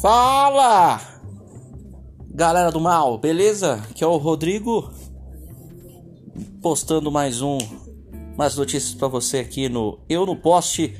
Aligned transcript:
Fala! 0.00 0.98
Galera 2.30 2.72
do 2.72 2.80
mal, 2.80 3.18
beleza? 3.18 3.86
Que 3.94 4.02
é 4.02 4.06
o 4.06 4.16
Rodrigo 4.16 4.90
postando 6.62 7.12
mais 7.12 7.42
um 7.42 7.58
mais 8.34 8.56
notícias 8.56 8.94
para 8.94 9.08
você 9.08 9.40
aqui 9.40 9.68
no 9.68 9.98
Eu 10.08 10.24
no 10.24 10.34
Poste 10.34 10.96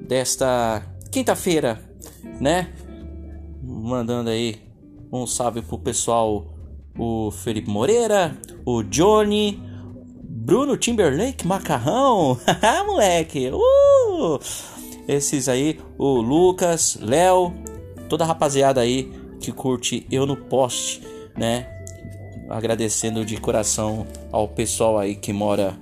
desta 0.00 0.84
quinta-feira, 1.12 1.80
né? 2.40 2.72
Mandando 3.62 4.30
aí 4.30 4.60
um 5.12 5.28
salve 5.28 5.62
pro 5.62 5.78
pessoal 5.78 6.52
o 6.98 7.30
Felipe 7.30 7.70
Moreira, 7.70 8.36
o 8.66 8.82
Johnny, 8.82 9.62
Bruno 10.24 10.76
Timberlake, 10.76 11.46
Macarrão, 11.46 12.36
moleque, 12.84 13.48
uh! 13.52 14.40
esses 15.06 15.48
aí, 15.48 15.78
o 15.96 16.20
Lucas, 16.20 16.98
Léo, 17.00 17.54
toda 18.08 18.24
a 18.24 18.26
rapaziada 18.26 18.80
aí 18.80 19.12
que 19.40 19.52
curte 19.52 20.06
Eu 20.10 20.26
no 20.26 20.36
Poste, 20.36 21.02
né? 21.36 21.68
Agradecendo 22.48 23.24
de 23.24 23.36
coração 23.38 24.06
ao 24.30 24.48
pessoal 24.48 24.98
aí 24.98 25.14
que 25.14 25.32
mora 25.32 25.76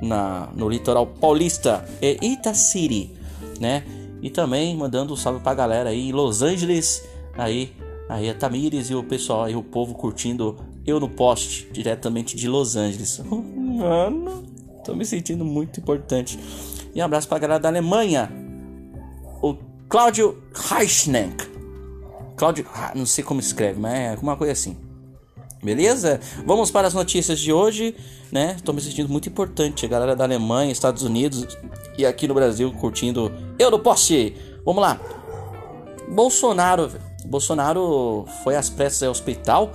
na, 0.00 0.48
no 0.54 0.68
litoral 0.68 1.06
paulista 1.06 1.84
e 2.00 2.18
Itaciri, 2.22 3.12
né? 3.60 3.84
E 4.22 4.30
também 4.30 4.76
mandando 4.76 5.12
um 5.12 5.16
salve 5.16 5.40
pra 5.40 5.54
galera 5.54 5.90
aí 5.90 6.08
em 6.08 6.12
Los 6.12 6.42
Angeles, 6.42 7.06
aí, 7.36 7.72
aí 8.08 8.30
a 8.30 8.34
Tamires 8.34 8.88
e 8.88 8.94
o 8.94 9.02
pessoal 9.02 9.44
aí, 9.44 9.54
o 9.54 9.62
povo 9.62 9.94
curtindo 9.94 10.56
Eu 10.86 10.98
no 10.98 11.08
Poste, 11.08 11.68
diretamente 11.72 12.36
de 12.36 12.48
Los 12.48 12.76
Angeles. 12.76 13.20
Mano, 13.28 14.44
tô 14.84 14.94
me 14.94 15.04
sentindo 15.04 15.44
muito 15.44 15.78
importante. 15.80 16.38
E 16.94 17.00
um 17.00 17.04
abraço 17.04 17.28
pra 17.28 17.38
galera 17.38 17.60
da 17.60 17.68
Alemanha, 17.68 18.30
Cláudio 19.88 20.42
Reichneck. 20.54 21.52
Cláudio, 22.36 22.66
ah, 22.74 22.92
não 22.94 23.06
sei 23.06 23.22
como 23.22 23.40
escreve, 23.40 23.78
mas 23.78 23.94
é 23.94 24.10
alguma 24.10 24.36
coisa 24.36 24.52
assim. 24.52 24.76
Beleza? 25.62 26.20
Vamos 26.44 26.70
para 26.70 26.86
as 26.86 26.94
notícias 26.94 27.38
de 27.40 27.52
hoje, 27.52 27.94
né? 28.30 28.54
Estou 28.56 28.74
me 28.74 28.80
sentindo 28.80 29.08
muito 29.08 29.28
importante. 29.28 29.86
A 29.86 29.88
galera 29.88 30.14
da 30.14 30.24
Alemanha, 30.24 30.70
Estados 30.70 31.02
Unidos 31.02 31.56
e 31.96 32.04
aqui 32.04 32.28
no 32.28 32.34
Brasil 32.34 32.70
curtindo 32.72 33.32
Eu 33.58 33.70
não 33.70 33.78
posso 33.78 34.12
ir. 34.12 34.60
Vamos 34.64 34.82
lá. 34.82 35.00
Bolsonaro, 36.08 36.90
Bolsonaro 37.24 38.26
foi 38.42 38.56
às 38.56 38.68
pressas 38.68 39.04
ao 39.04 39.10
hospital. 39.10 39.72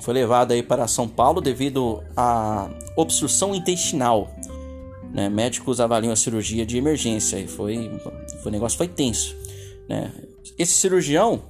Foi 0.00 0.14
levado 0.14 0.52
aí 0.52 0.62
para 0.62 0.86
São 0.86 1.08
Paulo 1.08 1.40
devido 1.40 2.02
a 2.16 2.70
obstrução 2.96 3.54
intestinal. 3.54 4.30
Né? 5.12 5.28
Médicos 5.28 5.80
avaliam 5.80 6.12
a 6.12 6.16
cirurgia 6.16 6.64
de 6.64 6.78
emergência 6.78 7.38
e 7.38 7.46
foi 7.46 7.90
o 8.48 8.50
negócio 8.50 8.78
foi 8.78 8.88
tenso, 8.88 9.36
né? 9.88 10.12
Esse 10.58 10.72
cirurgião 10.72 11.42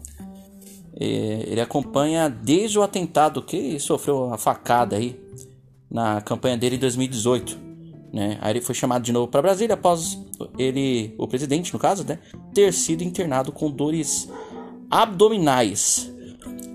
é, 0.98 1.44
ele 1.46 1.60
acompanha 1.60 2.28
desde 2.28 2.78
o 2.78 2.82
atentado 2.82 3.42
que 3.42 3.78
sofreu 3.78 4.32
a 4.32 4.38
facada 4.38 4.96
aí 4.96 5.20
na 5.90 6.20
campanha 6.20 6.56
dele 6.56 6.76
em 6.76 6.78
2018. 6.78 7.58
Né? 8.12 8.38
Aí 8.40 8.52
ele 8.52 8.60
foi 8.60 8.74
chamado 8.74 9.02
de 9.02 9.12
novo 9.12 9.28
para 9.28 9.42
Brasília 9.42 9.74
após 9.74 10.18
ele, 10.58 11.14
o 11.18 11.28
presidente 11.28 11.72
no 11.72 11.78
caso, 11.78 12.04
né, 12.04 12.18
ter 12.54 12.72
sido 12.72 13.02
internado 13.02 13.52
com 13.52 13.70
dores 13.70 14.28
abdominais. 14.90 16.10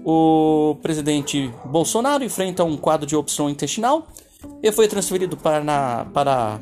O 0.06 0.78
presidente 0.81 1.52
Bolsonaro 1.66 2.23
enfrenta 2.23 2.63
um 2.63 2.78
quadro 2.78 3.08
de 3.08 3.16
obstrução 3.16 3.50
intestinal 3.50 4.08
e 4.61 4.72
foi 4.72 4.88
transferido 4.88 5.35
para, 5.35 5.63
na, 5.63 6.06
para, 6.13 6.59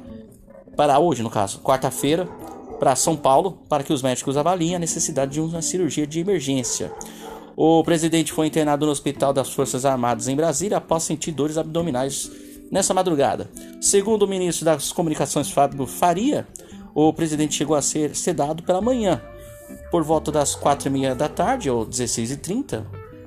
para 0.76 1.00
hoje, 1.00 1.22
no 1.22 1.30
caso, 1.30 1.60
quarta-feira, 1.60 2.28
para 2.80 2.96
São 2.96 3.16
Paulo, 3.16 3.60
para 3.68 3.84
que 3.84 3.92
os 3.92 4.02
médicos 4.02 4.38
avaliem 4.38 4.76
a 4.76 4.80
necessidade 4.80 5.34
de 5.34 5.42
uma 5.42 5.62
cirurgia 5.62 6.08
de 6.08 6.20
emergência. 6.20 6.92
O 7.56 7.84
presidente 7.84 8.32
foi 8.32 8.48
internado 8.48 8.86
no 8.86 8.92
Hospital 8.92 9.34
das 9.34 9.52
Forças 9.52 9.86
Armadas 9.86 10.30
em 10.30 10.36
Brasília 10.36 10.78
após 10.78 11.04
sentir 11.04 11.32
dores 11.32 11.58
abdominais 11.58 12.32
nessa 12.72 12.94
madrugada. 12.94 13.50
Segundo 13.82 14.24
o 14.24 14.28
ministro 14.28 14.64
das 14.64 14.94
Comunicações 14.94 15.52
Fábio 15.52 15.86
Faria, 15.86 16.48
o 16.96 17.12
presidente 17.12 17.56
chegou 17.56 17.76
a 17.76 17.82
ser 17.82 18.16
sedado 18.16 18.64
pela 18.64 18.82
manhã. 18.82 19.22
Por 19.92 20.04
volta 20.04 20.32
das 20.32 20.56
quatro 20.56 20.88
e 20.88 20.92
meia 20.92 21.14
da 21.14 21.28
tarde, 21.28 21.70
ou 21.70 21.86
16h30, 21.86 22.86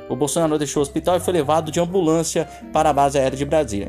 o 0.08 0.16
Bolsonaro 0.16 0.58
deixou 0.58 0.80
o 0.80 0.82
hospital 0.82 1.16
e 1.16 1.20
foi 1.20 1.34
levado 1.34 1.70
de 1.70 1.78
ambulância 1.78 2.48
para 2.72 2.90
a 2.90 2.92
base 2.92 3.18
aérea 3.18 3.36
de 3.36 3.44
Brasília, 3.44 3.88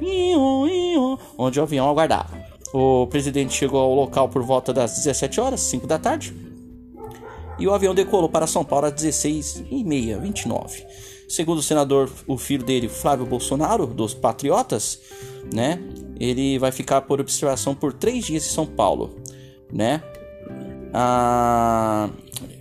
onde 1.38 1.59
o 1.59 1.63
avião 1.63 1.90
aguardava. 1.90 2.43
O 2.73 3.06
presidente 3.06 3.53
chegou 3.53 3.79
ao 3.79 3.94
local 3.94 4.28
por 4.28 4.41
volta 4.41 4.73
das 4.73 4.95
17 4.95 5.39
horas, 5.39 5.59
5 5.61 5.85
da 5.85 6.00
tarde, 6.00 6.35
e 7.59 7.67
o 7.67 7.73
avião 7.73 7.94
decolou 7.94 8.28
para 8.28 8.47
São 8.47 8.66
Paulo 8.66 8.88
às 8.88 8.94
16h30, 8.94 10.19
29. 10.19 10.83
Segundo 11.29 11.59
o 11.59 11.63
senador, 11.63 12.09
o 12.28 12.35
filho 12.35 12.66
dele, 12.66 12.89
Flávio 12.89 13.28
Bolsonaro, 13.28 13.85
dos 13.85 14.16
Patriotas, 14.16 15.00
né? 15.53 15.79
Ele 16.19 16.57
vai 16.57 16.72
ficar 16.72 17.01
por 17.01 17.22
observação 17.22 17.75
por 17.75 17.94
três 17.94 18.25
dias 18.25 18.45
em 18.45 18.50
São 18.50 18.66
Paulo, 18.66 19.19
né? 19.72 20.01
Ah, 20.91 22.09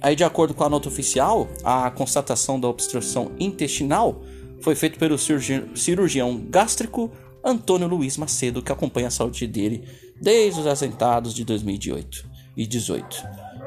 aí, 0.00 0.14
de 0.14 0.24
acordo 0.24 0.52
com 0.52 0.62
a 0.62 0.68
nota 0.68 0.88
oficial, 0.88 1.48
a 1.64 1.90
constatação 1.90 2.60
da 2.60 2.68
obstrução 2.68 3.32
intestinal 3.38 4.22
foi 4.60 4.74
feita 4.74 4.98
pelo 4.98 5.16
cirurgião 5.18 6.40
gástrico 6.48 7.10
Antônio 7.44 7.88
Luiz 7.88 8.16
Macedo, 8.16 8.62
que 8.62 8.72
acompanha 8.72 9.08
a 9.08 9.10
saúde 9.10 9.46
dele 9.46 9.88
desde 10.20 10.60
os 10.60 10.66
assentados 10.66 11.34
de 11.34 11.44
2018 11.44 12.30
e 12.56 12.66
18, 12.66 13.24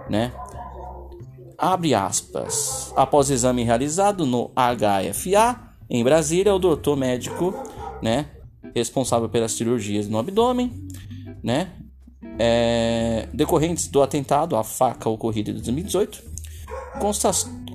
né? 0.10 0.34
Abre 1.58 1.94
aspas. 1.94 2.94
Após 2.96 3.30
exame 3.30 3.64
realizado 3.64 4.26
no 4.26 4.52
HFA 4.56 5.74
em 5.90 6.04
Brasília, 6.04 6.54
o 6.54 6.60
doutor 6.60 6.98
médico, 6.98 7.54
né, 8.02 8.28
responsável 8.76 9.30
pelas 9.30 9.54
cirurgias 9.54 10.08
no 10.08 10.18
abdômen, 10.18 10.72
né, 11.44 11.72
é, 12.38 13.28
decorrentes 13.34 13.88
do 13.88 14.02
atentado 14.02 14.56
à 14.56 14.64
faca 14.64 15.10
ocorrido 15.10 15.52
em 15.52 15.54
2018, 15.54 16.24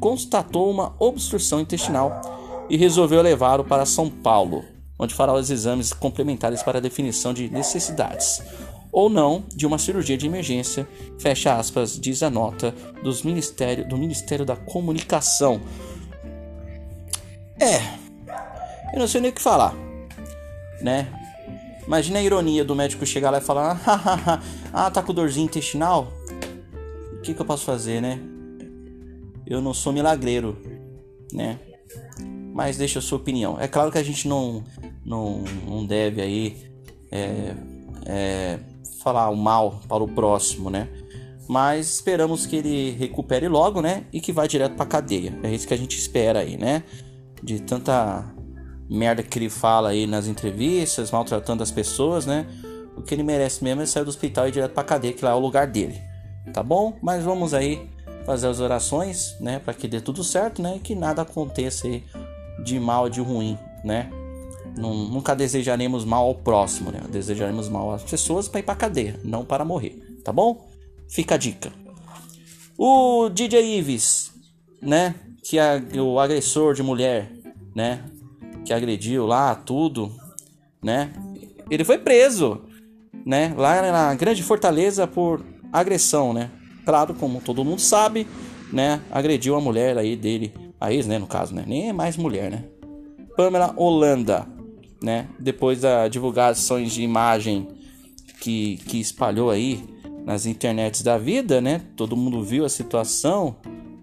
constatou 0.00 0.70
uma 0.70 0.94
obstrução 0.98 1.60
intestinal 1.60 2.20
e 2.68 2.76
resolveu 2.76 3.22
levá-lo 3.22 3.64
para 3.64 3.86
São 3.86 4.10
Paulo, 4.10 4.64
onde 5.00 5.14
fará 5.14 5.32
os 5.32 5.50
exames 5.50 5.94
complementares 5.94 6.62
para 6.62 6.76
a 6.76 6.80
definição 6.80 7.32
de 7.32 7.48
necessidades 7.48 8.42
ou 8.92 9.08
não 9.08 9.44
de 9.48 9.66
uma 9.66 9.78
cirurgia 9.78 10.16
de 10.18 10.26
emergência, 10.26 10.86
fecha 11.18 11.56
aspas, 11.56 11.98
diz 11.98 12.22
a 12.22 12.28
nota 12.28 12.74
dos 13.02 13.22
ministério, 13.22 13.88
do 13.88 13.96
Ministério 13.96 14.44
da 14.44 14.56
Comunicação. 14.56 15.60
É, 17.58 17.78
eu 18.92 18.98
não 18.98 19.08
sei 19.08 19.20
nem 19.20 19.30
o 19.30 19.34
que 19.34 19.40
falar, 19.40 19.74
né? 20.82 21.08
Imagina 21.86 22.18
a 22.18 22.22
ironia 22.22 22.64
do 22.64 22.74
médico 22.74 23.06
chegar 23.06 23.30
lá 23.30 23.38
e 23.38 23.42
falar: 23.42 23.80
Ah, 24.72 24.90
tá 24.90 25.02
com 25.02 25.14
dorzinha 25.14 25.44
intestinal? 25.44 26.12
O 27.14 27.20
que, 27.20 27.32
que 27.32 27.40
eu 27.40 27.46
posso 27.46 27.64
fazer, 27.64 28.00
né? 28.00 28.18
Eu 29.46 29.60
não 29.60 29.74
sou 29.74 29.92
milagreiro, 29.92 30.56
né? 31.32 31.58
Mas 32.52 32.76
deixa 32.76 32.98
a 32.98 33.02
sua 33.02 33.18
opinião. 33.18 33.58
É 33.60 33.68
claro 33.68 33.90
que 33.90 33.98
a 33.98 34.02
gente 34.02 34.26
não, 34.26 34.64
não, 35.10 35.42
não 35.66 35.84
deve 35.84 36.22
aí 36.22 36.56
é, 37.10 37.54
é, 38.06 38.58
falar 39.02 39.28
o 39.28 39.36
mal 39.36 39.80
para 39.88 40.04
o 40.04 40.08
próximo, 40.08 40.70
né? 40.70 40.88
Mas 41.48 41.94
esperamos 41.94 42.46
que 42.46 42.54
ele 42.54 42.92
recupere 42.92 43.48
logo, 43.48 43.82
né? 43.82 44.04
E 44.12 44.20
que 44.20 44.32
vá 44.32 44.46
direto 44.46 44.76
para 44.76 44.86
cadeia. 44.86 45.36
É 45.42 45.52
isso 45.52 45.66
que 45.66 45.74
a 45.74 45.76
gente 45.76 45.98
espera 45.98 46.38
aí, 46.38 46.56
né? 46.56 46.84
De 47.42 47.60
tanta 47.60 48.24
merda 48.88 49.20
que 49.20 49.36
ele 49.36 49.50
fala 49.50 49.88
aí 49.88 50.06
nas 50.06 50.28
entrevistas, 50.28 51.10
maltratando 51.10 51.64
as 51.64 51.72
pessoas, 51.72 52.24
né? 52.24 52.46
O 52.96 53.02
que 53.02 53.12
ele 53.12 53.24
merece 53.24 53.64
mesmo 53.64 53.82
é 53.82 53.86
sair 53.86 54.04
do 54.04 54.10
hospital 54.10 54.46
e 54.46 54.50
ir 54.50 54.52
direto 54.52 54.72
para 54.72 54.84
cadeia, 54.84 55.12
que 55.12 55.24
lá 55.24 55.32
é 55.32 55.34
o 55.34 55.40
lugar 55.40 55.66
dele. 55.66 56.00
Tá 56.54 56.62
bom? 56.62 56.96
Mas 57.02 57.24
vamos 57.24 57.52
aí 57.52 57.88
fazer 58.24 58.46
as 58.46 58.60
orações, 58.60 59.36
né, 59.40 59.58
para 59.58 59.72
que 59.74 59.88
dê 59.88 60.00
tudo 60.00 60.22
certo, 60.22 60.60
né, 60.60 60.74
e 60.76 60.78
que 60.78 60.94
nada 60.94 61.22
aconteça 61.22 61.86
aí 61.86 62.04
de 62.62 62.78
mal, 62.78 63.08
de 63.08 63.20
ruim, 63.20 63.58
né? 63.82 64.10
Nunca 64.76 65.34
desejaremos 65.34 66.04
mal 66.04 66.26
ao 66.26 66.34
próximo, 66.34 66.90
né? 66.90 67.00
Desejaremos 67.10 67.68
mal 67.68 67.92
às 67.92 68.02
pessoas 68.02 68.48
para 68.48 68.60
ir 68.60 68.62
para 68.62 68.74
cadeia, 68.74 69.18
não 69.24 69.44
para 69.44 69.64
morrer, 69.64 70.20
tá 70.24 70.32
bom? 70.32 70.68
Fica 71.08 71.34
a 71.34 71.38
dica. 71.38 71.72
O 72.78 73.28
DJ 73.28 73.78
Ives, 73.78 74.32
né? 74.80 75.14
Que 75.42 75.58
é 75.58 75.82
o 76.00 76.18
agressor 76.18 76.74
de 76.74 76.82
mulher, 76.82 77.30
né? 77.74 78.04
Que 78.64 78.72
agrediu 78.72 79.26
lá 79.26 79.54
tudo, 79.54 80.12
né? 80.82 81.12
Ele 81.70 81.84
foi 81.84 81.98
preso, 81.98 82.62
né? 83.24 83.54
Lá 83.56 83.82
na 83.90 84.14
Grande 84.14 84.42
Fortaleza 84.42 85.06
por 85.06 85.44
agressão, 85.72 86.32
né? 86.32 86.50
Claro, 86.84 87.14
como 87.14 87.40
todo 87.40 87.64
mundo 87.64 87.80
sabe, 87.80 88.26
né? 88.72 89.00
Agrediu 89.10 89.56
a 89.56 89.60
mulher 89.60 89.98
aí 89.98 90.16
dele, 90.16 90.52
a 90.80 90.92
ex, 90.92 91.06
né? 91.06 91.18
No 91.18 91.26
caso, 91.26 91.54
né? 91.54 91.64
Nem 91.66 91.88
é 91.88 91.92
mais 91.92 92.16
mulher, 92.16 92.50
né? 92.50 92.64
Pamela 93.36 93.72
Holanda, 93.76 94.46
né? 95.02 95.28
Depois 95.38 95.80
das 95.80 96.10
divulgações 96.10 96.92
de 96.92 97.02
imagem 97.02 97.68
que, 98.40 98.76
que 98.86 99.00
espalhou 99.00 99.50
aí 99.50 99.82
nas 100.24 100.46
internets 100.46 101.02
da 101.02 101.16
vida, 101.18 101.60
né? 101.60 101.82
Todo 101.96 102.16
mundo 102.16 102.42
viu 102.42 102.64
a 102.64 102.68
situação, 102.68 103.56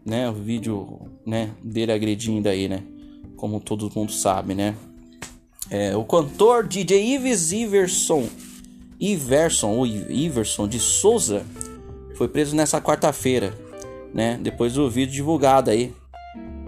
né? 0.05 0.29
O 0.29 0.33
vídeo, 0.33 0.99
né? 1.25 1.51
Dele 1.63 1.91
agredindo 1.91 2.49
aí, 2.49 2.67
né? 2.67 2.83
Como 3.35 3.59
todo 3.59 3.91
mundo 3.95 4.11
sabe, 4.11 4.53
né? 4.53 4.75
É, 5.69 5.95
o 5.95 6.03
cantor 6.03 6.65
DJ 6.65 7.15
Ives 7.15 7.51
Iverson, 7.51 8.27
Iverson 8.99 9.71
ou 9.71 9.85
Iverson 9.85 10.67
de 10.67 10.79
Souza 10.79 11.45
foi 12.15 12.27
preso 12.27 12.55
nessa 12.55 12.81
quarta-feira, 12.81 13.53
né? 14.13 14.39
Depois 14.41 14.73
do 14.73 14.89
vídeo 14.89 15.13
divulgado 15.13 15.69
aí, 15.69 15.93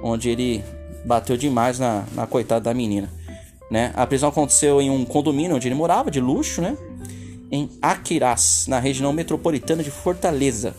onde 0.04 0.30
ele 0.30 0.64
bateu 1.06 1.38
demais 1.38 1.80
na, 1.80 2.06
na 2.14 2.28
coitada 2.28 2.66
da 2.66 2.74
menina, 2.74 3.10
né? 3.70 3.92
A 3.96 4.06
prisão 4.06 4.30
aconteceu 4.30 4.82
em 4.82 4.90
um 4.90 5.06
condomínio 5.06 5.56
onde 5.56 5.68
ele 5.68 5.76
morava, 5.76 6.10
de 6.10 6.20
luxo, 6.20 6.62
né? 6.62 6.78
Em 7.52 7.70
Aquiraz, 7.82 8.66
na 8.68 8.80
região 8.80 9.12
metropolitana 9.12 9.84
de 9.84 9.92
Fortaleza. 9.92 10.76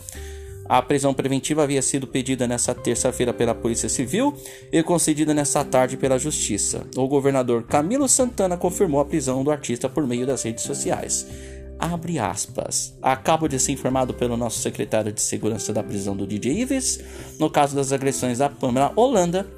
A 0.70 0.80
prisão 0.80 1.12
preventiva 1.12 1.64
havia 1.64 1.82
sido 1.82 2.06
pedida 2.06 2.46
nesta 2.46 2.72
terça-feira 2.72 3.32
pela 3.32 3.52
Polícia 3.52 3.88
Civil 3.88 4.32
e 4.70 4.80
concedida 4.84 5.34
nesta 5.34 5.64
tarde 5.64 5.96
pela 5.96 6.16
Justiça. 6.16 6.86
O 6.96 7.08
governador 7.08 7.64
Camilo 7.64 8.08
Santana 8.08 8.56
confirmou 8.56 9.00
a 9.00 9.04
prisão 9.04 9.42
do 9.42 9.50
artista 9.50 9.88
por 9.88 10.06
meio 10.06 10.24
das 10.24 10.44
redes 10.44 10.62
sociais. 10.62 11.26
Abre 11.76 12.20
aspas. 12.20 12.94
Acabo 13.02 13.48
de 13.48 13.58
ser 13.58 13.72
informado 13.72 14.14
pelo 14.14 14.36
nosso 14.36 14.60
secretário 14.60 15.12
de 15.12 15.20
segurança 15.20 15.72
da 15.72 15.82
prisão 15.82 16.14
do 16.14 16.24
DJ 16.24 16.60
Ives, 16.60 17.00
no 17.36 17.50
caso 17.50 17.74
das 17.74 17.90
agressões 17.90 18.38
da 18.38 18.48
Pamela 18.48 18.92
Holanda. 18.94 19.48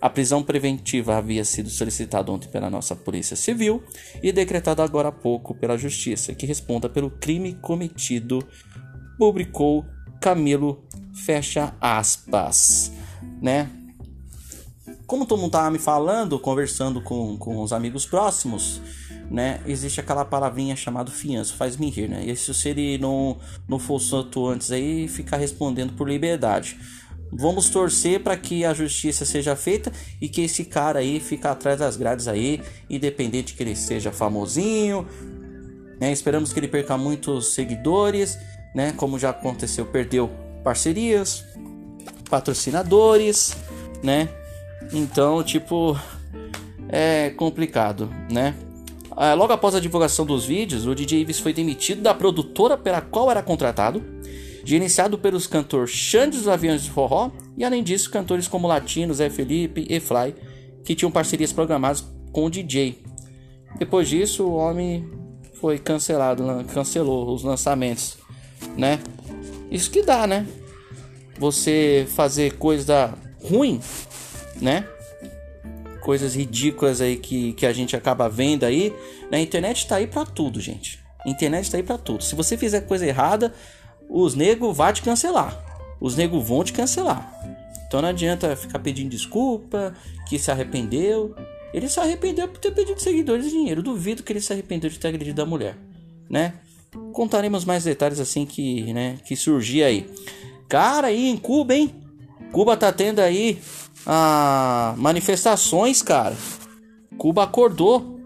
A 0.00 0.08
prisão 0.08 0.42
preventiva 0.42 1.16
havia 1.16 1.44
sido 1.44 1.68
solicitada 1.68 2.32
ontem 2.32 2.48
pela 2.48 2.70
nossa 2.70 2.96
Polícia 2.96 3.36
Civil 3.36 3.82
e 4.22 4.32
decretada 4.32 4.82
agora 4.82 5.08
há 5.08 5.12
pouco 5.12 5.54
pela 5.54 5.76
Justiça, 5.76 6.34
que 6.34 6.46
responda 6.46 6.88
pelo 6.88 7.10
crime 7.10 7.54
cometido, 7.54 8.38
publicou 9.18 9.84
Camilo, 10.20 10.84
fecha 11.12 11.74
aspas, 11.80 12.92
né? 13.40 13.70
Como 15.06 15.26
todo 15.26 15.40
mundo 15.40 15.52
tava 15.52 15.70
me 15.70 15.78
falando, 15.78 16.38
conversando 16.38 17.02
com, 17.02 17.36
com 17.36 17.62
os 17.62 17.72
amigos 17.72 18.06
próximos, 18.06 18.80
né? 19.30 19.60
Existe 19.66 20.00
aquela 20.00 20.24
palavrinha 20.24 20.76
chamada 20.76 21.10
fiança, 21.10 21.54
faz 21.54 21.76
me 21.76 21.90
rir, 21.90 22.08
né? 22.08 22.24
E 22.24 22.36
se 22.36 22.68
ele 22.68 22.98
não, 22.98 23.38
não 23.68 23.78
for 23.78 24.00
santo 24.00 24.46
antes 24.46 24.70
aí, 24.70 25.08
ficar 25.08 25.36
respondendo 25.36 25.92
por 25.94 26.08
liberdade. 26.08 26.78
Vamos 27.32 27.70
torcer 27.70 28.20
para 28.20 28.36
que 28.36 28.64
a 28.64 28.74
justiça 28.74 29.24
seja 29.24 29.54
feita 29.54 29.92
e 30.20 30.28
que 30.28 30.42
esse 30.42 30.64
cara 30.64 30.98
aí 30.98 31.20
fique 31.20 31.46
atrás 31.46 31.78
das 31.78 31.96
grades 31.96 32.26
aí, 32.26 32.60
independente 32.88 33.54
que 33.54 33.62
ele 33.62 33.76
seja 33.76 34.10
famosinho, 34.10 35.06
né? 36.00 36.10
Esperamos 36.12 36.52
que 36.52 36.58
ele 36.60 36.68
perca 36.68 36.96
muitos 36.98 37.54
seguidores 37.54 38.38
né? 38.74 38.92
Como 38.96 39.18
já 39.18 39.30
aconteceu, 39.30 39.84
perdeu 39.86 40.30
parcerias, 40.62 41.44
patrocinadores, 42.28 43.56
né? 44.02 44.28
Então, 44.92 45.42
tipo, 45.42 45.98
é 46.88 47.30
complicado, 47.30 48.10
né? 48.30 48.54
Ah, 49.16 49.34
logo 49.34 49.52
após 49.52 49.74
a 49.74 49.80
divulgação 49.80 50.24
dos 50.24 50.46
vídeos, 50.46 50.86
o 50.86 50.94
DJ 50.94 51.20
Ives 51.20 51.38
foi 51.38 51.52
demitido 51.52 52.00
da 52.00 52.14
produtora 52.14 52.76
pela 52.76 53.00
qual 53.00 53.30
era 53.30 53.42
contratado, 53.42 54.02
gerenciado 54.64 55.18
pelos 55.18 55.46
cantores 55.46 55.90
Xande 55.90 56.36
dos 56.38 56.48
Aviões 56.48 56.82
de 56.82 56.90
Forró 56.90 57.30
e, 57.56 57.64
além 57.64 57.82
disso, 57.82 58.10
cantores 58.10 58.48
como 58.48 58.66
Latinos, 58.66 59.18
Zé 59.18 59.30
Felipe 59.30 59.86
e 59.88 60.00
Fly, 60.00 60.34
que 60.84 60.94
tinham 60.94 61.10
parcerias 61.10 61.52
programadas 61.52 62.04
com 62.32 62.46
o 62.46 62.50
DJ. 62.50 63.02
Depois 63.78 64.08
disso, 64.08 64.44
o 64.44 64.54
homem 64.54 65.08
foi 65.60 65.78
cancelado, 65.78 66.44
cancelou 66.72 67.34
os 67.34 67.42
lançamentos 67.42 68.20
né? 68.76 69.00
Isso 69.70 69.90
que 69.90 70.02
dá, 70.02 70.26
né? 70.26 70.46
Você 71.38 72.06
fazer 72.14 72.56
coisa 72.56 73.14
ruim, 73.42 73.80
né? 74.60 74.86
Coisas 76.00 76.34
ridículas 76.34 77.00
aí 77.00 77.16
que, 77.16 77.52
que 77.52 77.66
a 77.66 77.72
gente 77.72 77.96
acaba 77.96 78.28
vendo 78.28 78.64
aí. 78.64 78.94
Na 79.30 79.38
internet 79.38 79.86
tá 79.86 79.96
aí 79.96 80.06
para 80.06 80.24
tudo, 80.26 80.60
gente. 80.60 81.02
internet 81.26 81.70
tá 81.70 81.76
aí 81.76 81.82
para 81.82 81.98
tudo. 81.98 82.24
Se 82.24 82.34
você 82.34 82.56
fizer 82.56 82.82
coisa 82.82 83.06
errada, 83.06 83.54
os 84.10 84.34
nego 84.34 84.72
vão 84.72 84.92
te 84.92 85.02
cancelar. 85.02 85.56
Os 86.00 86.16
nego 86.16 86.40
vão 86.40 86.64
te 86.64 86.72
cancelar. 86.72 87.32
Então 87.86 88.02
não 88.02 88.08
adianta 88.08 88.54
ficar 88.56 88.78
pedindo 88.80 89.10
desculpa, 89.10 89.94
que 90.28 90.38
se 90.38 90.50
arrependeu. 90.50 91.34
Ele 91.72 91.88
se 91.88 92.00
arrependeu 92.00 92.48
por 92.48 92.58
ter 92.58 92.72
pedido 92.72 93.00
seguidores 93.00 93.46
e 93.46 93.50
dinheiro. 93.50 93.82
Duvido 93.82 94.22
que 94.22 94.32
ele 94.32 94.40
se 94.40 94.52
arrependeu 94.52 94.90
de 94.90 94.98
ter 94.98 95.08
agredido 95.08 95.40
a 95.40 95.46
mulher, 95.46 95.76
né? 96.28 96.54
Contaremos 97.12 97.64
mais 97.64 97.84
detalhes 97.84 98.18
assim 98.18 98.44
que, 98.44 98.92
né, 98.92 99.18
que 99.24 99.36
surgir 99.36 99.84
aí. 99.84 100.10
Cara, 100.68 101.08
aí 101.08 101.28
em 101.28 101.36
Cuba, 101.36 101.74
hein? 101.74 101.94
Cuba 102.52 102.76
tá 102.76 102.92
tendo 102.92 103.20
aí 103.20 103.60
ah, 104.06 104.94
manifestações, 104.96 106.02
cara. 106.02 106.36
Cuba 107.16 107.44
acordou. 107.44 108.19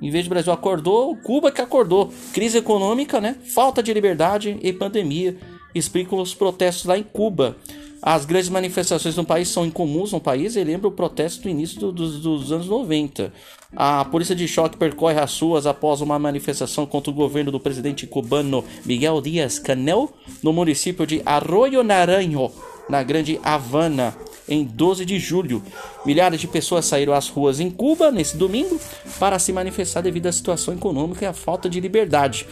Em 0.00 0.10
vez 0.10 0.24
do 0.24 0.30
Brasil 0.30 0.52
acordou, 0.52 1.16
Cuba 1.16 1.50
que 1.50 1.60
acordou. 1.60 2.12
Crise 2.32 2.58
econômica, 2.58 3.20
né? 3.20 3.36
Falta 3.54 3.82
de 3.82 3.92
liberdade 3.92 4.58
e 4.62 4.72
pandemia 4.72 5.36
explicam 5.74 6.18
os 6.18 6.34
protestos 6.34 6.84
lá 6.84 6.96
em 6.98 7.02
Cuba. 7.02 7.56
As 8.00 8.24
grandes 8.24 8.48
manifestações 8.48 9.16
no 9.16 9.24
país 9.24 9.48
são 9.48 9.66
incomuns 9.66 10.12
no 10.12 10.20
país 10.20 10.54
e 10.54 10.62
lembra 10.62 10.86
o 10.86 10.92
protesto 10.92 11.42
do 11.42 11.48
início 11.48 11.80
do, 11.80 11.92
do, 11.92 12.20
dos 12.20 12.52
anos 12.52 12.68
90. 12.68 13.32
A 13.74 14.04
polícia 14.04 14.36
de 14.36 14.46
choque 14.46 14.76
percorre 14.76 15.18
as 15.18 15.38
ruas 15.40 15.66
após 15.66 16.00
uma 16.00 16.18
manifestação 16.18 16.86
contra 16.86 17.10
o 17.10 17.14
governo 17.14 17.50
do 17.50 17.58
presidente 17.58 18.06
cubano 18.06 18.64
Miguel 18.84 19.20
Díaz 19.20 19.58
Canel 19.58 20.12
no 20.42 20.52
município 20.52 21.06
de 21.06 21.20
Arroyo 21.26 21.82
Naranjo, 21.82 22.52
na 22.88 23.02
Grande 23.02 23.40
Havana, 23.42 24.16
em 24.48 24.64
12 24.64 25.04
de 25.04 25.18
julho. 25.18 25.62
Milhares 26.04 26.40
de 26.40 26.46
pessoas 26.48 26.84
saíram 26.84 27.12
às 27.12 27.28
ruas 27.28 27.60
em 27.60 27.70
Cuba 27.70 28.10
nesse 28.10 28.36
domingo 28.36 28.80
para 29.18 29.38
se 29.38 29.52
manifestar 29.52 30.00
devido 30.00 30.26
à 30.26 30.32
situação 30.32 30.74
econômica 30.74 31.24
e 31.24 31.28
à 31.28 31.32
falta 31.32 31.68
de 31.68 31.80
liberdade 31.80 32.46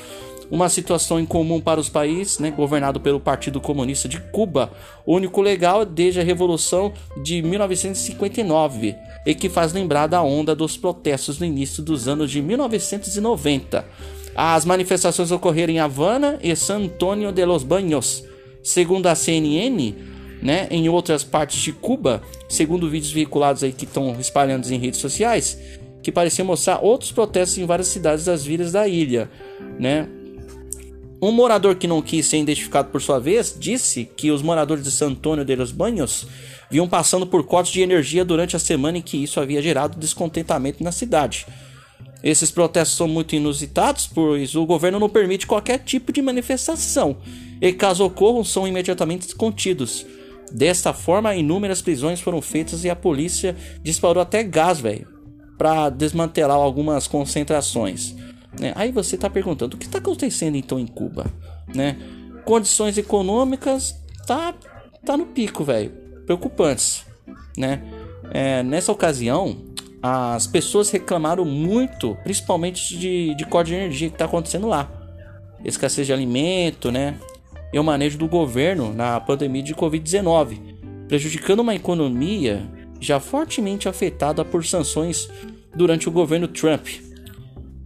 uma 0.50 0.68
situação 0.68 1.18
incomum 1.18 1.60
para 1.60 1.80
os 1.80 1.88
países, 1.88 2.38
né, 2.38 2.50
governado 2.50 3.00
pelo 3.00 3.20
Partido 3.20 3.60
Comunista 3.60 4.08
de 4.08 4.20
Cuba, 4.20 4.70
único 5.06 5.40
legal 5.40 5.84
desde 5.84 6.20
a 6.20 6.24
Revolução 6.24 6.92
de 7.22 7.42
1959, 7.42 8.94
e 9.24 9.34
que 9.34 9.48
faz 9.48 9.72
lembrar 9.72 10.06
da 10.06 10.22
onda 10.22 10.54
dos 10.54 10.76
protestos 10.76 11.38
no 11.38 11.46
início 11.46 11.82
dos 11.82 12.06
anos 12.06 12.30
de 12.30 12.40
1990. 12.40 13.84
As 14.34 14.64
manifestações 14.64 15.30
ocorreram 15.30 15.72
em 15.72 15.78
Havana 15.78 16.38
e 16.42 16.54
San 16.54 16.84
Antonio 16.84 17.32
de 17.32 17.44
los 17.44 17.64
Baños. 17.64 18.22
Segundo 18.62 19.06
a 19.06 19.14
CNN, 19.14 19.94
né, 20.42 20.68
em 20.70 20.88
outras 20.88 21.24
partes 21.24 21.60
de 21.60 21.72
Cuba, 21.72 22.22
segundo 22.48 22.88
vídeos 22.88 23.12
veiculados 23.12 23.62
aí 23.62 23.72
que 23.72 23.84
estão 23.84 24.18
espalhando 24.20 24.70
em 24.70 24.78
redes 24.78 25.00
sociais, 25.00 25.58
que 26.02 26.12
pareciam 26.12 26.46
mostrar 26.46 26.78
outros 26.82 27.10
protestos 27.10 27.58
em 27.58 27.66
várias 27.66 27.88
cidades 27.88 28.24
das 28.24 28.44
vilas 28.44 28.72
da 28.72 28.86
ilha, 28.86 29.30
né? 29.78 30.08
Um 31.20 31.32
morador 31.32 31.76
que 31.76 31.86
não 31.86 32.02
quis 32.02 32.26
ser 32.26 32.38
identificado 32.38 32.90
por 32.90 33.00
sua 33.00 33.18
vez 33.18 33.56
disse 33.58 34.04
que 34.16 34.30
os 34.30 34.42
moradores 34.42 34.84
de 34.84 34.90
San 34.90 35.08
Antônio 35.08 35.44
de 35.44 35.56
los 35.56 35.72
Banhos 35.72 36.26
vinham 36.70 36.86
passando 36.86 37.26
por 37.26 37.44
cortes 37.44 37.72
de 37.72 37.80
energia 37.80 38.24
durante 38.24 38.54
a 38.54 38.58
semana 38.58 38.98
em 38.98 39.02
que 39.02 39.16
isso 39.16 39.40
havia 39.40 39.62
gerado 39.62 39.98
descontentamento 39.98 40.84
na 40.84 40.92
cidade. 40.92 41.46
Esses 42.22 42.50
protestos 42.50 42.96
são 42.96 43.08
muito 43.08 43.34
inusitados, 43.34 44.06
pois 44.12 44.54
o 44.54 44.66
governo 44.66 44.98
não 44.98 45.08
permite 45.08 45.46
qualquer 45.46 45.78
tipo 45.78 46.12
de 46.12 46.20
manifestação, 46.20 47.16
e 47.60 47.72
caso 47.72 48.04
ocorram, 48.04 48.44
são 48.44 48.66
imediatamente 48.66 49.34
contidos. 49.34 50.04
Desta 50.56 50.94
forma, 50.94 51.34
inúmeras 51.34 51.82
prisões 51.82 52.18
foram 52.18 52.40
feitas 52.40 52.82
e 52.82 52.88
a 52.88 52.96
polícia 52.96 53.54
disparou 53.82 54.22
até 54.22 54.42
gás, 54.42 54.80
velho, 54.80 55.06
para 55.58 55.90
desmantelar 55.90 56.56
algumas 56.56 57.06
concentrações. 57.06 58.14
Né? 58.58 58.72
Aí 58.74 58.90
você 58.90 59.16
está 59.16 59.28
perguntando 59.28 59.76
o 59.76 59.78
que 59.78 59.84
está 59.84 59.98
acontecendo 59.98 60.56
então 60.56 60.80
em 60.80 60.86
Cuba, 60.86 61.26
né? 61.74 61.98
Condições 62.46 62.96
econômicas 62.96 64.00
tá 64.26 64.54
tá 65.04 65.14
no 65.14 65.26
pico, 65.26 65.62
velho, 65.62 65.92
preocupantes, 66.24 67.04
né? 67.54 67.82
É, 68.30 68.62
nessa 68.62 68.90
ocasião, 68.90 69.58
as 70.02 70.46
pessoas 70.46 70.88
reclamaram 70.88 71.44
muito, 71.44 72.16
principalmente 72.24 72.96
de, 72.96 73.34
de 73.34 73.44
corte 73.44 73.68
de 73.68 73.74
energia 73.74 74.08
que 74.08 74.14
está 74.14 74.24
acontecendo 74.24 74.66
lá, 74.66 74.90
escassez 75.62 76.06
de 76.06 76.14
alimento, 76.14 76.90
né? 76.90 77.18
E 77.76 77.78
o 77.78 77.84
manejo 77.84 78.16
do 78.16 78.26
governo 78.26 78.94
na 78.94 79.20
pandemia 79.20 79.62
de 79.62 79.74
Covid-19, 79.74 80.58
prejudicando 81.08 81.60
uma 81.60 81.74
economia 81.74 82.66
já 82.98 83.20
fortemente 83.20 83.86
afetada 83.86 84.42
por 84.42 84.64
sanções 84.64 85.28
durante 85.74 86.08
o 86.08 86.10
governo 86.10 86.48
Trump 86.48 86.86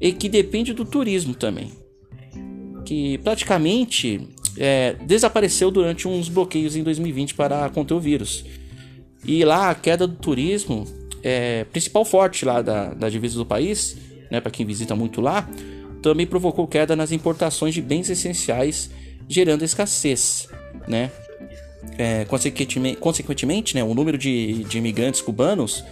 e 0.01 0.13
que 0.13 0.29
depende 0.29 0.73
do 0.73 0.85
turismo 0.85 1.35
também, 1.35 1.73
que 2.85 3.19
praticamente 3.19 4.29
é, 4.57 4.95
desapareceu 5.05 5.73
durante 5.73 6.07
uns 6.07 6.29
bloqueios 6.29 6.77
em 6.77 6.85
2020 6.85 7.35
para 7.35 7.69
conter 7.71 7.95
o 7.95 7.99
vírus. 7.99 8.45
E 9.25 9.45
lá 9.45 9.71
a 9.71 9.75
queda 9.75 10.07
do 10.07 10.15
turismo, 10.15 10.85
é, 11.21 11.65
principal 11.65 12.05
forte 12.05 12.45
lá 12.45 12.63
da, 12.63 12.95
da 12.95 13.09
divisa 13.09 13.37
do 13.37 13.45
país, 13.45 13.97
né, 14.31 14.41
para 14.41 14.53
quem 14.53 14.65
visita 14.65 14.95
muito 14.95 15.21
lá, 15.21 15.51
também 16.01 16.29
provocou 16.29 16.69
queda 16.69 16.95
nas 16.95 17.11
importações 17.11 17.75
de 17.75 17.83
bens 17.83 18.09
essenciais, 18.09 18.89
gerando 19.31 19.65
escassez, 19.65 20.49
né? 20.89 21.11
é, 21.99 22.25
consequentemente, 22.25 22.97
consequentemente 22.99 23.75
né, 23.75 23.85
o 23.85 23.93
número 23.95 24.17
de, 24.19 24.65
de 24.65 24.79
imigrantes 24.79 25.21
cubanos 25.21 25.85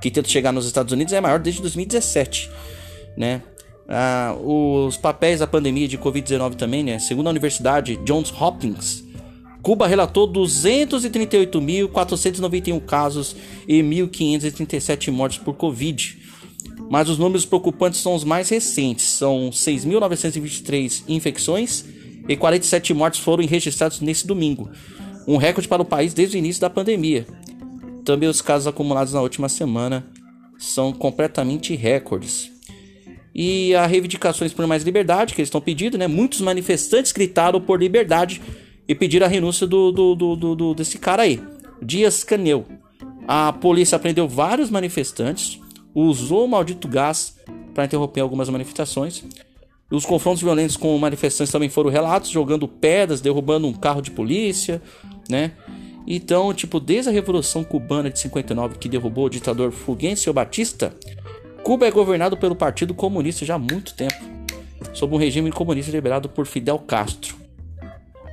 que 0.00 0.08
tentam 0.10 0.30
chegar 0.30 0.52
nos 0.52 0.66
Estados 0.66 0.92
Unidos 0.92 1.12
é 1.12 1.20
maior 1.20 1.40
desde 1.40 1.60
2017, 1.60 2.48
né? 3.16 3.42
Ah, 3.88 4.36
os 4.40 4.96
papéis 4.96 5.38
da 5.40 5.46
pandemia 5.46 5.86
de 5.86 5.96
Covid-19 5.96 6.56
também, 6.56 6.82
né? 6.82 6.98
Segundo 6.98 7.28
a 7.28 7.30
Universidade 7.30 7.94
Johns 8.04 8.32
Hopkins, 8.32 9.04
Cuba 9.62 9.86
relatou 9.86 10.26
238.491 10.30 12.84
casos 12.84 13.36
e 13.66 13.80
1.537 13.82 15.10
mortes 15.10 15.38
por 15.38 15.54
Covid. 15.54 16.26
Mas 16.90 17.08
os 17.08 17.16
números 17.18 17.44
preocupantes 17.44 18.00
são 18.00 18.14
os 18.14 18.22
mais 18.22 18.48
recentes. 18.48 19.06
São 19.06 19.50
6.923 19.50 21.02
infecções 21.08 21.84
e 22.28 22.36
47 22.36 22.92
mortes 22.94 23.20
foram 23.20 23.46
registrados 23.46 24.00
nesse 24.00 24.26
domingo. 24.26 24.70
Um 25.26 25.36
recorde 25.36 25.68
para 25.68 25.82
o 25.82 25.84
país 25.84 26.14
desde 26.14 26.36
o 26.36 26.38
início 26.38 26.60
da 26.60 26.70
pandemia. 26.70 27.26
Também 28.04 28.28
os 28.28 28.40
casos 28.40 28.66
acumulados 28.66 29.12
na 29.12 29.20
última 29.20 29.48
semana 29.48 30.06
são 30.58 30.92
completamente 30.92 31.74
recordes. 31.74 32.52
E 33.34 33.74
as 33.74 33.90
reivindicações 33.90 34.52
por 34.52 34.66
mais 34.66 34.82
liberdade 34.82 35.34
que 35.34 35.40
eles 35.40 35.48
estão 35.48 35.60
pedindo, 35.60 35.98
né? 35.98 36.06
Muitos 36.06 36.40
manifestantes 36.40 37.12
gritaram 37.12 37.60
por 37.60 37.78
liberdade 37.78 38.40
e 38.88 38.94
pediram 38.94 39.26
a 39.26 39.28
renúncia 39.28 39.66
do, 39.66 39.92
do, 39.92 40.14
do, 40.14 40.54
do 40.54 40.74
desse 40.74 40.98
cara 40.98 41.24
aí, 41.24 41.42
Dias 41.82 42.24
Canel. 42.24 42.64
A 43.28 43.52
polícia 43.52 43.98
prendeu 43.98 44.28
vários 44.28 44.70
manifestantes, 44.70 45.60
usou 45.94 46.44
o 46.44 46.48
maldito 46.48 46.86
gás 46.86 47.36
para 47.74 47.84
interromper 47.84 48.20
algumas 48.20 48.48
manifestações. 48.48 49.24
Os 49.90 50.04
confrontos 50.04 50.42
violentos 50.42 50.76
com 50.76 50.96
manifestantes 50.98 51.52
também 51.52 51.68
foram 51.68 51.90
relatos, 51.90 52.30
jogando 52.30 52.66
pedras, 52.66 53.20
derrubando 53.20 53.66
um 53.66 53.72
carro 53.72 54.00
de 54.00 54.10
polícia, 54.10 54.82
né? 55.28 55.52
Então, 56.06 56.52
tipo, 56.52 56.78
desde 56.78 57.10
a 57.10 57.12
Revolução 57.12 57.64
Cubana 57.64 58.10
de 58.10 58.18
59, 58.18 58.78
que 58.78 58.88
derrubou 58.88 59.26
o 59.26 59.30
ditador 59.30 59.72
Fulgêncio 59.72 60.32
Batista, 60.32 60.94
Cuba 61.62 61.86
é 61.86 61.90
governado 61.90 62.36
pelo 62.36 62.54
Partido 62.54 62.94
Comunista 62.94 63.44
já 63.44 63.56
há 63.56 63.58
muito 63.58 63.94
tempo, 63.94 64.14
sob 64.92 65.14
um 65.14 65.18
regime 65.18 65.50
comunista 65.50 65.90
liberado 65.90 66.28
por 66.28 66.46
Fidel 66.46 66.78
Castro 66.78 67.46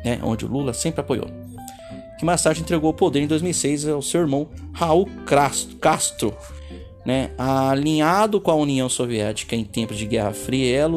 né, 0.04 0.20
onde 0.22 0.46
Lula 0.46 0.74
sempre 0.74 1.02
apoiou, 1.02 1.28
que 2.20 2.26
mais 2.26 2.42
tarde 2.42 2.62
entregou 2.62 2.92
o 2.92 2.94
poder 2.94 3.22
em 3.22 3.28
2006 3.28 3.88
ao 3.88 4.02
seu 4.02 4.22
irmão 4.22 4.50
Raul 4.74 5.08
Castro, 5.80 6.36
né, 7.06 7.32
alinhado 7.38 8.40
com 8.42 8.52
a 8.52 8.56
União 8.56 8.90
Soviética 8.90 9.56
em 9.56 9.64
tempos 9.64 9.98
de 9.98 10.06
Guerra 10.06 10.34
Fria, 10.34 10.90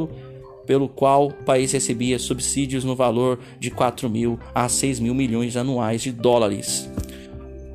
pelo 0.67 0.89
qual 0.89 1.29
o 1.29 1.33
país 1.33 1.73
recebia 1.73 2.19
subsídios 2.19 2.85
no 2.85 2.97
valor 2.97 3.39
de 3.59 3.71
4 3.71 4.11
mil 4.11 4.39
a 4.55 4.69
6 4.69 5.01
mil 5.01 5.15
milhões 5.15 5.57
anuais 5.57 6.03
de 6.03 6.13
dólares. 6.13 6.91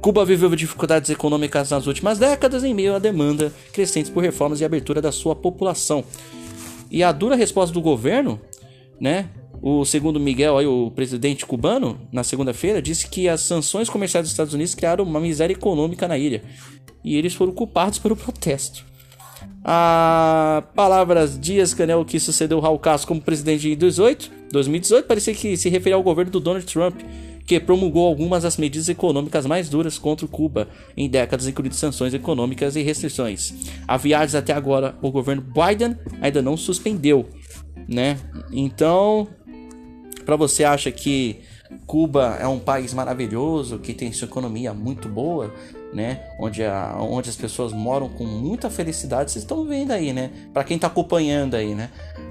Cuba 0.01 0.25
viveu 0.25 0.55
dificuldades 0.55 1.09
econômicas 1.09 1.69
nas 1.69 1.85
últimas 1.85 2.17
décadas 2.17 2.63
em 2.63 2.73
meio 2.73 2.95
à 2.95 2.99
demanda 2.99 3.53
crescente 3.71 4.09
por 4.09 4.23
reformas 4.23 4.59
e 4.59 4.65
abertura 4.65 5.01
da 5.01 5.11
sua 5.11 5.35
população. 5.35 6.03
E 6.89 7.03
a 7.03 7.11
dura 7.11 7.35
resposta 7.35 7.73
do 7.73 7.81
governo, 7.81 8.41
né, 8.99 9.29
o 9.61 9.85
segundo 9.85 10.19
Miguel, 10.19 10.57
aí, 10.57 10.65
o 10.65 10.89
presidente 10.89 11.45
cubano, 11.45 11.99
na 12.11 12.23
segunda-feira, 12.23 12.81
disse 12.81 13.07
que 13.07 13.29
as 13.29 13.41
sanções 13.41 13.87
comerciais 13.87 14.25
dos 14.25 14.31
Estados 14.31 14.55
Unidos 14.55 14.73
criaram 14.73 15.03
uma 15.03 15.19
miséria 15.19 15.53
econômica 15.53 16.07
na 16.07 16.17
ilha. 16.17 16.41
E 17.03 17.15
eles 17.15 17.35
foram 17.35 17.53
culpados 17.53 17.99
pelo 17.99 18.15
protesto. 18.15 18.83
A 19.63 20.63
palavras 20.75 21.39
Dias 21.39 21.73
Canel, 21.73 22.03
que 22.03 22.19
sucedeu 22.19 22.59
Raul 22.59 22.79
Castro 22.79 23.07
como 23.07 23.21
presidente 23.21 23.67
em 23.67 23.75
2018, 23.75 24.31
2018 24.51 25.05
parecia 25.05 25.33
que 25.33 25.55
se 25.55 25.69
referia 25.69 25.95
ao 25.95 26.03
governo 26.03 26.31
do 26.31 26.39
Donald 26.39 26.65
Trump, 26.65 26.99
que 27.45 27.59
promulgou 27.59 28.07
algumas 28.07 28.43
das 28.43 28.57
medidas 28.57 28.89
econômicas 28.89 29.45
mais 29.45 29.69
duras 29.69 29.97
contra 29.97 30.27
Cuba 30.27 30.67
em 30.95 31.09
décadas, 31.09 31.47
incluindo 31.47 31.75
sanções 31.75 32.13
econômicas 32.13 32.75
e 32.75 32.81
restrições. 32.81 33.53
A 33.87 33.97
viagens 33.97 34.35
até 34.35 34.53
agora, 34.53 34.95
o 35.01 35.11
governo 35.11 35.41
Biden 35.43 35.97
ainda 36.21 36.41
não 36.41 36.57
suspendeu, 36.57 37.29
né? 37.87 38.17
Então, 38.51 39.27
para 40.25 40.35
você 40.35 40.63
acha 40.63 40.91
que 40.91 41.41
Cuba 41.85 42.37
é 42.39 42.47
um 42.47 42.59
país 42.59 42.93
maravilhoso, 42.93 43.79
que 43.79 43.93
tem 43.93 44.11
sua 44.11 44.27
economia 44.27 44.73
muito 44.73 45.09
boa, 45.09 45.53
né? 45.93 46.21
Onde, 46.39 46.63
a, 46.63 46.95
onde 46.99 47.29
as 47.29 47.35
pessoas 47.35 47.73
moram 47.73 48.07
com 48.09 48.23
muita 48.23 48.69
felicidade, 48.69 49.31
vocês 49.31 49.43
estão 49.43 49.65
vendo 49.65 49.91
aí, 49.91 50.13
né? 50.13 50.31
Para 50.53 50.63
quem 50.63 50.75
está 50.75 50.87
acompanhando 50.87 51.55
aí, 51.55 51.75
né? 51.75 51.89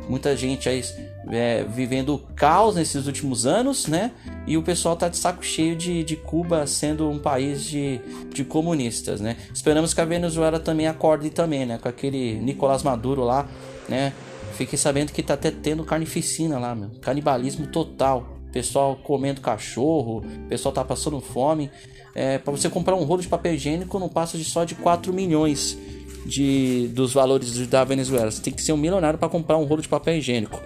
Muita 0.08 0.36
gente 0.36 0.68
aí 0.68 0.82
é, 1.28 1.64
vivendo 1.64 2.18
caos 2.34 2.74
nesses 2.74 3.06
últimos 3.06 3.46
anos, 3.46 3.86
né? 3.86 4.12
E 4.46 4.56
o 4.56 4.62
pessoal 4.62 4.96
tá 4.96 5.08
de 5.08 5.16
saco 5.16 5.44
cheio 5.44 5.76
de, 5.76 6.02
de 6.02 6.16
Cuba 6.16 6.66
sendo 6.66 7.08
um 7.08 7.18
país 7.18 7.62
de, 7.62 8.00
de 8.32 8.44
comunistas, 8.44 9.20
né? 9.20 9.36
Esperamos 9.54 9.92
que 9.92 10.00
a 10.00 10.04
Venezuela 10.04 10.58
também 10.58 10.86
acorde 10.86 11.30
também, 11.30 11.66
né? 11.66 11.78
Com 11.78 11.88
aquele 11.88 12.40
Nicolás 12.40 12.82
Maduro 12.82 13.22
lá, 13.22 13.46
né? 13.88 14.12
Fiquei 14.54 14.78
sabendo 14.78 15.12
que 15.12 15.22
tá 15.22 15.34
até 15.34 15.50
tendo 15.50 15.84
carnificina 15.84 16.58
lá, 16.58 16.74
meu. 16.74 16.90
Canibalismo 17.00 17.66
total. 17.66 18.39
Pessoal 18.52 18.96
comendo 18.96 19.40
cachorro, 19.40 20.24
pessoal 20.48 20.72
tá 20.72 20.84
passando 20.84 21.20
fome. 21.20 21.70
É, 22.14 22.38
para 22.38 22.50
você 22.50 22.68
comprar 22.68 22.96
um 22.96 23.04
rolo 23.04 23.22
de 23.22 23.28
papel 23.28 23.54
higiênico 23.54 23.98
não 23.98 24.08
passa 24.08 24.36
de 24.36 24.44
só 24.44 24.64
de 24.64 24.74
4 24.74 25.12
milhões 25.12 25.78
de 26.26 26.88
dos 26.88 27.12
valores 27.12 27.66
da 27.68 27.84
Venezuela. 27.84 28.30
Você 28.30 28.42
tem 28.42 28.52
que 28.52 28.62
ser 28.62 28.72
um 28.72 28.76
milionário 28.76 29.18
para 29.18 29.28
comprar 29.28 29.56
um 29.56 29.64
rolo 29.64 29.82
de 29.82 29.88
papel 29.88 30.16
higiênico. 30.16 30.60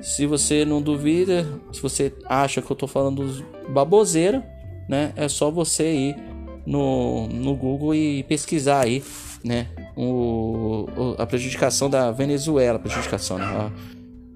Se 0.00 0.26
você 0.26 0.64
não 0.64 0.80
duvida, 0.80 1.46
se 1.72 1.82
você 1.82 2.12
acha 2.26 2.62
que 2.62 2.70
eu 2.70 2.76
tô 2.76 2.86
falando 2.86 3.44
baboseira, 3.68 4.46
né? 4.88 5.12
É 5.16 5.28
só 5.28 5.50
você 5.50 5.92
ir 5.92 6.16
no, 6.64 7.26
no 7.28 7.56
Google 7.56 7.94
e 7.94 8.22
pesquisar 8.24 8.84
aí, 8.84 9.02
né? 9.42 9.66
o, 9.98 10.86
a 11.18 11.26
prejudicação 11.26 11.90
da 11.90 12.12
Venezuela, 12.12 12.78
prejudicação, 12.78 13.36
né? 13.36 13.72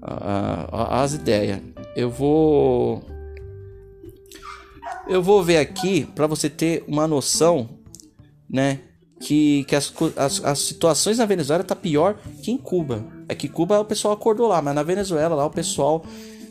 a, 0.01 0.67
a, 0.71 1.03
as 1.03 1.13
ideias. 1.13 1.61
Eu 1.95 2.09
vou 2.09 3.03
eu 5.07 5.21
vou 5.21 5.43
ver 5.43 5.57
aqui 5.57 6.05
para 6.15 6.27
você 6.27 6.49
ter 6.49 6.83
uma 6.87 7.07
noção, 7.07 7.69
né, 8.49 8.79
que, 9.19 9.63
que 9.65 9.75
as, 9.75 9.93
as, 10.15 10.43
as, 10.43 10.59
situações 10.59 11.17
na 11.17 11.25
Venezuela 11.25 11.63
tá 11.63 11.75
pior 11.75 12.15
que 12.41 12.51
em 12.51 12.57
Cuba. 12.57 13.05
É 13.27 13.35
que 13.35 13.47
Cuba 13.47 13.79
o 13.79 13.85
pessoal 13.85 14.13
acordou 14.13 14.47
lá, 14.47 14.61
mas 14.61 14.75
na 14.75 14.83
Venezuela 14.83 15.35
lá 15.35 15.45
o 15.45 15.49
pessoal 15.49 16.03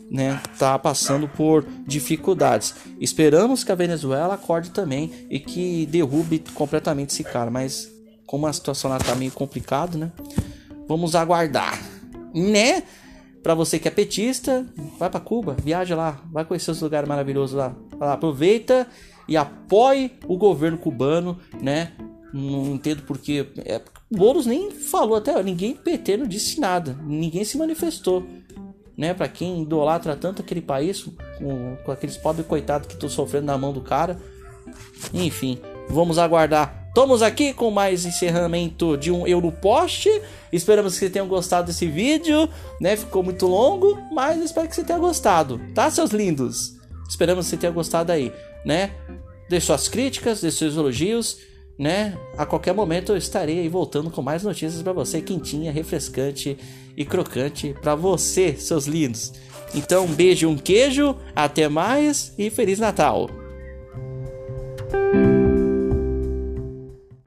né, 0.09 0.41
tá 0.57 0.77
passando 0.77 1.27
por 1.27 1.65
dificuldades. 1.87 2.75
Esperamos 2.99 3.63
que 3.63 3.71
a 3.71 3.75
Venezuela 3.75 4.35
acorde 4.35 4.71
também 4.71 5.11
e 5.29 5.39
que 5.39 5.85
derrube 5.87 6.43
completamente 6.53 7.11
esse 7.11 7.23
cara, 7.23 7.49
mas 7.49 7.91
como 8.25 8.47
a 8.47 8.53
situação 8.53 8.89
lá 8.89 8.97
tá 8.97 9.15
meio 9.15 9.31
complicado, 9.31 9.97
né? 9.97 10.11
Vamos 10.87 11.15
aguardar, 11.15 11.79
né? 12.33 12.83
Para 13.43 13.53
você 13.53 13.77
que 13.77 13.89
é 13.89 13.91
petista, 13.91 14.65
vai 14.97 15.09
para 15.09 15.19
Cuba, 15.19 15.55
viaja 15.61 15.97
lá, 15.97 16.23
vai 16.31 16.45
conhecer 16.45 16.71
os 16.71 16.81
lugares 16.81 17.09
maravilhosos 17.09 17.57
lá. 17.57 17.75
lá. 17.99 18.13
Aproveita 18.13 18.87
e 19.27 19.35
apoie 19.35 20.13
o 20.25 20.37
governo 20.37 20.77
cubano, 20.77 21.37
né? 21.61 21.91
Não 22.33 22.73
entendo 22.73 23.03
porque 23.03 23.47
é, 23.65 23.81
Boulos 24.09 24.45
nem 24.45 24.71
falou 24.71 25.17
até, 25.17 25.41
ninguém 25.43 25.75
PT 25.75 26.17
não 26.17 26.25
disse 26.25 26.59
nada, 26.59 26.97
ninguém 27.03 27.43
se 27.43 27.57
manifestou, 27.57 28.25
né? 28.97 29.13
Para 29.13 29.27
quem 29.27 29.61
idolatra 29.61 30.15
tanto 30.15 30.41
aquele 30.41 30.61
país, 30.61 31.03
com, 31.37 31.75
com 31.83 31.91
aqueles 31.91 32.15
pobres 32.15 32.47
coitados 32.47 32.87
que 32.87 32.93
estão 32.93 33.09
sofrendo 33.09 33.47
na 33.47 33.57
mão 33.57 33.73
do 33.73 33.81
cara. 33.81 34.17
Enfim, 35.13 35.59
vamos 35.89 36.17
aguardar 36.17 36.82
Estamos 36.93 37.23
aqui 37.23 37.55
com 37.55 37.71
mais 37.71 38.05
encerramento 38.05 38.95
de 38.95 39.11
um 39.11 39.25
Eu 39.25 39.41
no 39.41 39.51
Poste. 39.51 40.11
Esperamos 40.51 40.93
que 40.93 40.99
vocês 40.99 41.11
tenham 41.11 41.27
gostado 41.27 41.65
desse 41.65 41.87
vídeo, 41.87 42.47
né? 42.79 42.95
Ficou 42.95 43.23
muito 43.23 43.47
longo, 43.47 43.97
mas 44.11 44.39
espero 44.39 44.67
que 44.67 44.75
você 44.75 44.83
tenha 44.83 44.99
gostado, 44.99 45.59
tá, 45.73 45.89
seus 45.89 46.11
lindos? 46.11 46.75
Esperamos 47.09 47.45
que 47.45 47.49
você 47.49 47.57
tenha 47.57 47.71
gostado 47.71 48.11
aí, 48.11 48.31
né? 48.63 48.91
Deixe 49.49 49.65
suas 49.65 49.87
críticas, 49.89 50.41
deixe 50.41 50.59
seus 50.59 50.75
elogios, 50.75 51.39
né? 51.79 52.15
A 52.37 52.45
qualquer 52.45 52.75
momento 52.75 53.13
eu 53.13 53.17
estarei 53.17 53.61
aí 53.61 53.67
voltando 53.67 54.11
com 54.11 54.21
mais 54.21 54.43
notícias 54.43 54.83
para 54.83 54.93
você, 54.93 55.19
quentinha, 55.19 55.71
refrescante 55.71 56.55
e 56.95 57.03
crocante 57.03 57.75
para 57.81 57.95
você, 57.95 58.55
seus 58.55 58.85
lindos. 58.85 59.33
Então, 59.73 60.05
um 60.05 60.13
beijo, 60.13 60.47
um 60.47 60.55
queijo, 60.55 61.17
até 61.35 61.67
mais 61.67 62.35
e 62.37 62.51
Feliz 62.51 62.77
Natal! 62.77 63.31